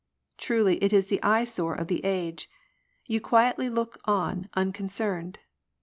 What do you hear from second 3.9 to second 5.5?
on unconcerned